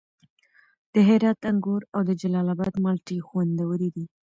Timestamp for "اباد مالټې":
2.53-3.17